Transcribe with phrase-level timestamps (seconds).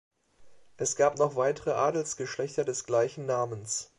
[0.77, 3.89] Es gab noch weitere Adelsgeschlechter des gleichen Namens.